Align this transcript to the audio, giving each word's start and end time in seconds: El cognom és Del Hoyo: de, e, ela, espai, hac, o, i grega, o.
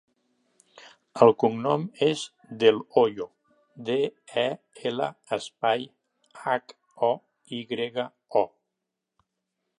El 1.25 1.33
cognom 1.41 1.83
és 2.05 2.23
Del 2.63 2.81
Hoyo: 3.01 3.27
de, 3.91 3.99
e, 4.45 4.47
ela, 4.93 5.11
espai, 5.39 5.87
hac, 6.47 6.75
o, 7.11 7.13
i 7.61 7.63
grega, 7.75 8.09
o. 8.43 8.45